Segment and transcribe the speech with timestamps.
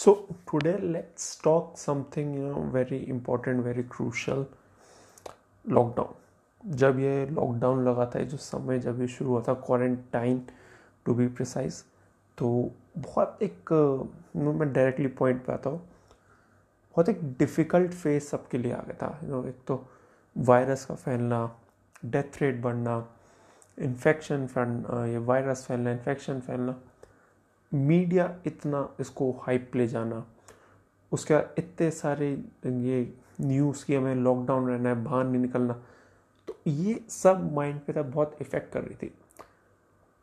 [0.00, 0.12] So
[0.48, 4.44] today let's talk something you know very important, very crucial.
[5.64, 10.40] Lockdown जब ये lockdown लगा था जो समय जब ये शुरू हुआ था क्वारंटाइन
[11.06, 11.82] टू बी प्रिसाइज
[12.38, 12.48] तो
[12.96, 13.72] बहुत एक
[14.36, 19.18] मैं डायरेक्टली पॉइंट पे आता हूँ। बहुत एक डिफ़िकल्ट फ़ेज़ सबके लिए आ गया था
[19.24, 19.84] यू नो एक तो
[20.36, 21.40] वायरस का फैलना
[22.04, 22.96] डेथ रेट बढ़ना
[23.88, 26.80] इन्फेक्शन फैलना ये वायरस फैलना इन्फेक्शन फैलना।
[27.72, 30.24] मीडिया इतना इसको हाइप ले जाना।
[31.12, 32.30] उसके बाद इतने सारे
[32.66, 35.74] ये न्यूज़ की हमें लॉकडाउन रहना है, बाहर नहीं निकलना।
[36.48, 39.12] तो ये सब माइंड पे था, बहुत इफ़ेक्ट कर रही थी।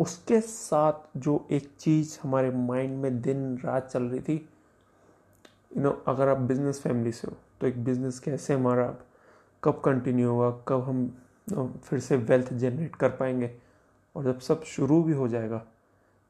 [0.00, 4.34] उसके साथ जो एक चीज़ हमारे माइंड में दिन रात चल रही थी
[5.76, 8.94] यू नो अगर आप बिज़नेस फैमिली से हो तो एक बिज़नेस कैसे हमारा
[9.62, 13.50] कब कंटिन्यू होगा, कब हम फिर से वेल्थ जनरेट कर पाएँगे
[14.16, 15.62] और जब सब शुरू भी हो जाएगा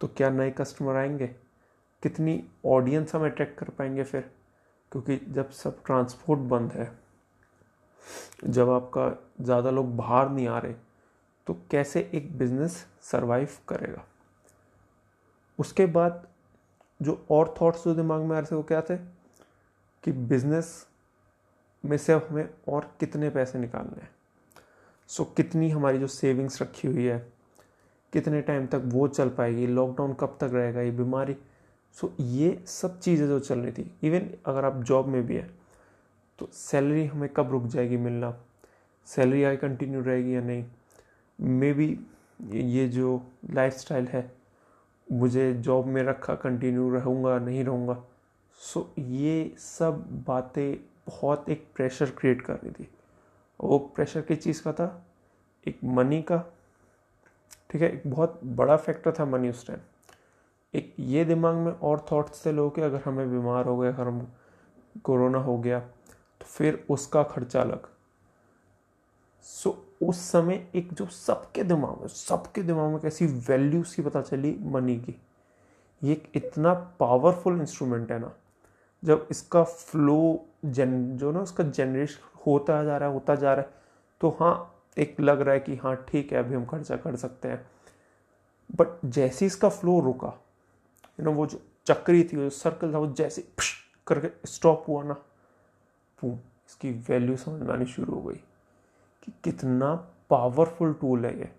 [0.00, 1.26] तो क्या नए कस्टमर आएँगे?
[2.02, 4.30] कितनी ऑडियंस हम अट्रैक्ट कर पाएँगे फिर?
[4.92, 6.90] क्योंकि जब सब ट्रांसपोर्ट बंद है
[8.44, 9.08] जब आपका
[9.44, 10.74] ज़्यादा लोग बाहर नहीं आ रहे
[11.46, 14.04] तो कैसे एक बिज़नेस सरवाइव करेगा?
[15.58, 16.26] उसके बाद
[17.02, 18.96] जो और थॉट्स जो दिमाग में आ रहे थे वो क्या थे?
[20.04, 20.86] कि बिज़नेस
[21.84, 24.10] में से हमें और कितने पैसे निकालने हैं।
[25.08, 27.18] सो so, कितनी हमारी जो सेविंग्स रखी हुई है
[28.16, 31.36] कितने टाइम तक वो चल पाएगी लॉकडाउन कब तक रहेगा ये बीमारी।
[31.96, 35.50] सो ये सब चीज़ें जो चल रही थी। इवन अगर आप जॉब में भी हैं
[36.38, 38.34] तो सैलरी हमें कब रुक जाएगी मिलना?
[39.06, 40.64] सैलरी आई कंटिन्यू रहेगी या नहीं?
[41.38, 41.88] मे बी
[42.52, 44.30] ये जो लाइफ है
[45.12, 48.02] मुझे जॉब में रखा कंटिन्यू रहूँगा नहीं रहूँगा।
[48.60, 52.88] सो so, ये सब बातें बहुत एक प्रेशर क्रिएट कर रही थी।
[53.60, 55.06] वो प्रेशर किस चीज़ का था?
[55.66, 56.44] एक मनी का
[57.70, 59.80] ठीक है, एक बहुत बड़ा फैक्टर था मनी उस टाइम
[60.74, 64.06] एक ये दिमाग में और थॉट्स थे लोगों के अगर हमें बीमार हो गए, अगर
[64.06, 64.26] हम
[65.04, 67.86] कोरोना हो गया तो फिर उसका खर्चा अलग।
[69.44, 74.22] सो उस समय एक जो सबके दिमाग में, सबके दिमाग में कैसी वैल्यूज़ की पता
[74.22, 75.20] चली मनी की।
[76.02, 78.32] ये इतना पावरफुल इंस्ट्रूमेंट है ना,
[79.02, 83.62] जब इसका फ्लो जन जो ना उसका जनरेशन होता जा रहा है, होता जा रहा
[83.62, 83.70] है
[84.20, 87.48] तो हाँ एक लग रहा है कि हाँ ठीक है, अभी हम खर्चा कर सकते
[87.48, 87.66] हैं।
[88.70, 90.32] बट जैसे इसका फ्लो रुका
[91.18, 93.42] यू नो वो जो चक्री थी, वो सर्कल था, वो जैसे
[94.06, 95.14] करके स्टॉप हुआ ना
[96.18, 98.40] बूम इसकी वैल्यू समझ में आनी शुरू हो गई
[99.22, 99.94] कि कितना
[100.30, 101.50] पावरफुल टूल है ये।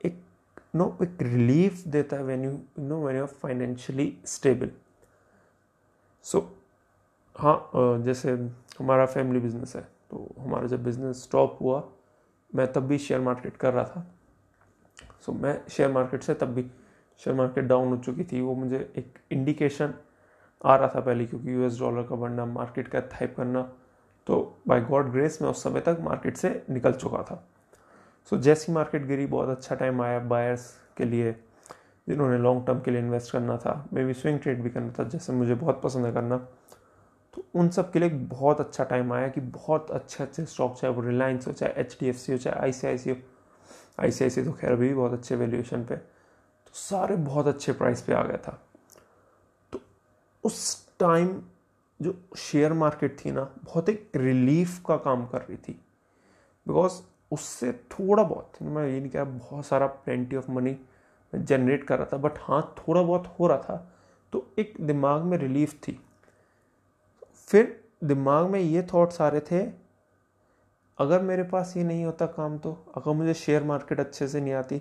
[0.00, 0.20] एक
[0.76, 4.70] नो एक रिलीफ देता है when you know when you financially stable
[6.24, 6.40] so
[7.36, 7.70] हाँ
[8.04, 8.32] जैसे
[8.78, 11.82] हमारा फैमिली बिज़नेस है। तो हमारा जब बिज़नेस स्टॉप हुआ
[12.50, 14.06] मैं तब भी शेयर मार्केट कर रहा था।
[15.20, 16.62] सो so, मैं शेयर मार्केट से तब भी
[17.20, 19.94] शेयर मार्केट डाउन हो चुकी थी। वो मुझे एक इंडिकेशन
[20.64, 23.62] आ रहा था पहले क्योंकि यूएस डॉलर का बढ़ना मार्केट का थाइप करना
[24.26, 24.36] तो
[24.68, 27.44] बाय गॉड ग्रेस मैं उस समय तक मार्केट से निकल चुका था।
[28.30, 31.32] सो so, जैसी मार्केट गिरी बहुत अच्छा टाइम आया बायर्स के लिए
[32.06, 35.04] जिन्होंने लॉन्ग टर्म के लिए इन्वेस्ट करना था। मे बी स्विंग ट्रेड भी करना था
[35.04, 36.36] जैसे मुझे बहुत पसंद है करना।
[37.34, 40.94] तो उन सब के लिए बहुत अच्छा टाइम आया कि बहुत अच्छे अच्छे स्टॉक चाहे
[40.94, 43.16] वो रिलायंस हो, चाहे एच डी एफ़ सी हो, चाहे आई सी आई सी हो।
[44.00, 47.46] आई सी आई सी तो खैर अभी भी बहुत अच्छे वैल्यूएशन पे। तो सारे बहुत
[47.46, 48.62] अच्छे प्राइस पे आ गया था।
[49.72, 49.80] तो
[50.44, 51.42] उस टाइम
[52.02, 55.72] जो शेयर मार्केट थी ना, बहुत एक रिलीफ का काम कर रही थी।
[56.68, 56.92] बिकॉज़
[57.32, 60.76] उससे थोड़ा बहुत, मैं ये नहीं कहा बहुत सारा प्लेंटी ऑफ़ मनी
[61.34, 63.92] जनरेट कर रहा था बट हाँ थोड़ा बहुत हो रहा था।
[64.32, 66.03] तो एक दिमाग में रिलीफ थी।
[67.54, 69.72] फिर दिमाग में ये थॉट्स आ रहे थे
[70.98, 74.52] अगर मेरे पास ये नहीं होता काम तो अगर मुझे शेयर मार्केट अच्छे से नहीं
[74.52, 74.80] आती।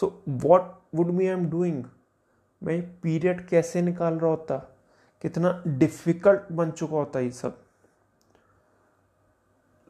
[0.00, 0.62] So what
[0.94, 1.84] would me I am doing
[2.62, 4.56] मैं पीरियड कैसे निकाल रहा होता?
[5.22, 7.58] कितना डिफ़िकल्ट बन चुका होता ये सब।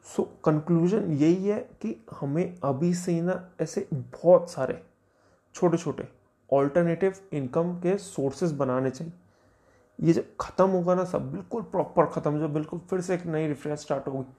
[0.05, 4.81] सो so, कंक्लूजन यही है कि हमें अभी से ही ना ऐसे बहुत सारे
[5.55, 6.07] छोटे छोटे
[6.53, 9.13] ऑल्टरनेटिव इनकम के सोर्सेज बनाने चाहिए।
[9.99, 13.47] ये जब ख़त्म होगा ना सब, बिल्कुल प्रॉपर ख़त्म जो बिल्कुल फिर से एक नई
[13.47, 14.33] रिफ्रेश स्टार्ट होगी।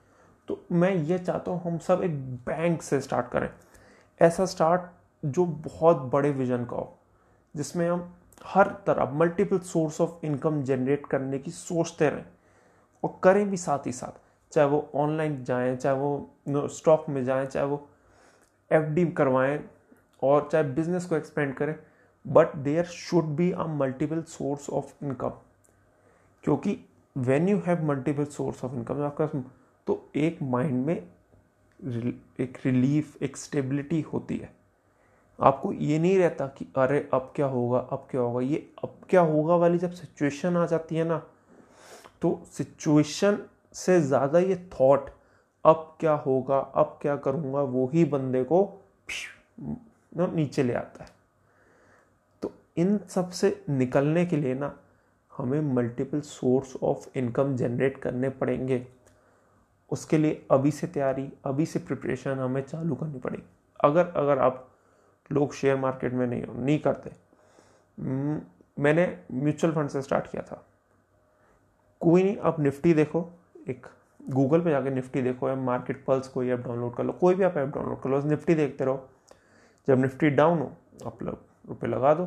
[0.47, 2.11] तो मैं ये चाहता हूँ हम सब एक
[2.45, 3.49] बैंक से स्टार्ट करें।
[4.21, 4.81] ऐसा स्टार्ट
[5.23, 6.97] जो बहुत बड़े विजन का हो,
[7.55, 8.13] जिसमें हम
[8.45, 12.25] हर तरह multiple source of income generate करने की सोचते रहें।
[13.03, 14.19] और करें भी साथ ही साथ,
[14.51, 17.87] चाहे वो ऑनलाइन जाएँ, चाहे वो स्टॉक में जाएँ, चाहे वो
[18.71, 19.59] एफ़ करवाएँ,
[20.23, 21.75] और चाहे बिज़नेस को एक्सपेंड करें
[22.25, 25.31] but there should be a multiple source of income
[26.43, 26.77] क्योंकि
[27.15, 29.27] when you have multiple source of income आपका
[29.87, 30.95] तो एक माइंड में
[32.39, 34.51] एक रिलीफ एक स्टेबिलिटी होती है।
[35.39, 39.21] आपको ये नहीं रहता कि अरे अब क्या होगा, अब क्या होगा, ये अब क्या
[39.21, 41.21] होगा वाली जब सिचुएशन आ जाती है ना
[42.21, 43.37] तो सिचुएशन
[43.75, 45.09] से ज़्यादा ये थॉट
[45.65, 48.61] अब क्या होगा, अब क्या करूँगा, वो ही बंदे को
[50.17, 51.09] नीचे ले आता है।
[52.43, 54.75] तो इन सबसे निकलने के लिए ना
[55.39, 58.85] हमें multiple source of income generate करने पड़ेंगे।
[59.91, 63.43] उसके लिए अभी से तैयारी अभी से प्रिपरेशन हमें चालू करनी पड़ेगी।
[63.79, 64.65] अगर अगर आप
[65.31, 67.09] लोग शेयर मार्केट में नहीं हो नहीं करते
[67.97, 68.41] हम्म,
[68.79, 70.63] मैंने म्यूचुअल फंड से स्टार्ट किया था।
[72.01, 73.29] कोई नहीं आप निफ्टी देखो
[73.69, 73.87] एक
[74.29, 77.43] गूगल पे जाके निफ्टी देखो या मार्केट पल्स कोई ऐप डाउनलोड कर लो कोई भी
[77.43, 79.09] आप ऐप डाउनलोड कर लो निफ्टी देखते रहो।
[79.87, 80.71] जब निफ्टी डाउन हो
[81.05, 81.39] आप लोग
[81.69, 82.25] रुपये लगा दो।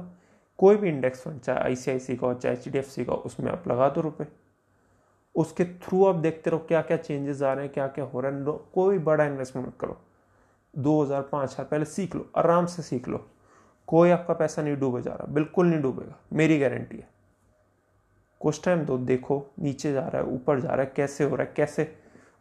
[0.62, 1.74] कोई भी इंडेक्स फंड, चाहे आई
[2.10, 4.26] का हो, चाहे एच डी एफ़ सी का उसमें आप लगा दो रुपये
[5.34, 8.32] उसके थ्रू आप देखते रहो क्या क्या चेंजेस आ रहे हैं, क्या क्या हो रहा
[8.32, 9.96] है। कोई बड़ा इन्वेस्टमेंट करो।
[10.74, 13.24] दो हज़ार पाँच हज़ार पहले सीख लो, आराम से सीख लो।
[13.88, 17.08] कोई आपका पैसा नहीं डूबे जा रहा, बिल्कुल नहीं डूबेगा, मेरी गारंटी है।
[18.40, 21.46] कुछ टाइम दो देखो, नीचे जा रहा है, ऊपर जा रहा है, कैसे हो रहा
[21.46, 21.92] है, कैसे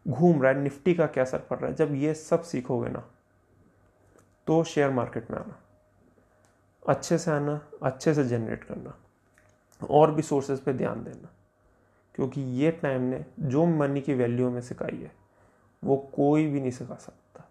[0.05, 3.03] घूम रहा है, निफ्टी का क्या असर पड़ रहा है, जब ये सब सीखोगे ना
[4.47, 5.59] तो शेयर मार्केट में आना।
[6.87, 8.97] अच्छे से आना, अच्छे से जनरेट करना,
[9.89, 11.29] और भी सोर्सेज पे ध्यान देना।
[12.15, 15.11] क्योंकि ये टाइम ने जो मनी की वैल्यू में सिखाई है,
[15.83, 17.49] वो कोई भी नहीं सिखा सकता।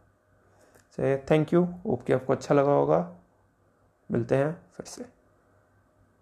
[0.93, 3.17] चलिए थैंक यू होप कि आपको अच्छा लगा होगा।
[4.11, 5.20] मिलते हैं फिर से।